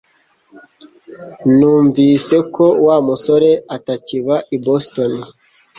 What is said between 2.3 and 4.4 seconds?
ko Wa musore atakiba